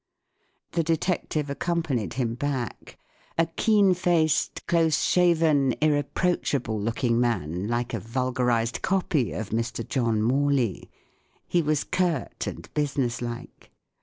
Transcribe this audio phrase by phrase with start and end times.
[0.71, 8.81] The detective accompanied him back—a keen faced, close shaven, irreproachable looking man, like a vulgarized
[8.81, 9.87] copy of Mr.
[9.87, 10.89] John Morley.
[11.47, 13.69] He was curt and business¬ like.